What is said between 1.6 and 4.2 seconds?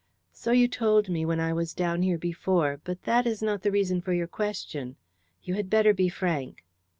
down here before, but that is not the reason for